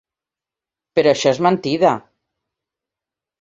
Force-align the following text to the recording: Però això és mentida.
Però 0.99 1.11
això 1.11 1.33
és 1.33 1.41
mentida. 1.49 1.93